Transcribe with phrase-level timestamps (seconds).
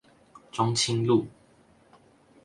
[0.51, 1.27] 中清路